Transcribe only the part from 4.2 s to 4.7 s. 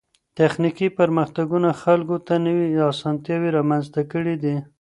دي.